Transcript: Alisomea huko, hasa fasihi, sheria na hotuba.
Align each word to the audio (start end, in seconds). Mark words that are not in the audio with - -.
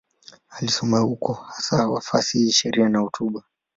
Alisomea 0.49 0.99
huko, 0.99 1.33
hasa 1.33 2.01
fasihi, 2.01 2.51
sheria 2.51 2.89
na 2.89 2.99
hotuba. 2.99 3.43